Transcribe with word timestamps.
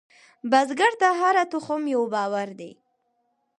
بزګر 0.51 0.93
ته 1.01 1.09
هره 1.19 1.43
تخم 1.51 1.83
یو 1.95 2.03
باور 2.13 2.49
دی 2.59 2.71